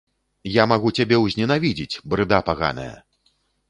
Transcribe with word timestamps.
Я 0.61 0.65
магу 0.71 0.93
цябе 1.01 1.21
ўзненавідзець, 1.25 2.01
брыда 2.15 2.45
паганая! 2.53 2.93